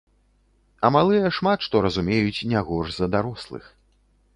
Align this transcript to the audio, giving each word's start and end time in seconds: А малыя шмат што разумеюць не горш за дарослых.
А 0.87 0.91
малыя 0.95 1.29
шмат 1.39 1.59
што 1.67 1.75
разумеюць 1.89 2.45
не 2.55 2.59
горш 2.71 2.91
за 3.01 3.15
дарослых. 3.19 3.75